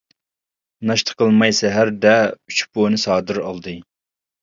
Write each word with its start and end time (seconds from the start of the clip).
ناشتا 0.91 1.17
قىلماي 1.19 1.55
سەھەردە، 1.59 2.17
ئۈچ 2.33 2.65
پونى 2.73 3.05
سادىر 3.07 3.45
ئالدى. 3.47 3.81